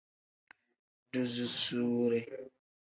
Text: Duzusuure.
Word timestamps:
Duzusuure. 1.11 2.19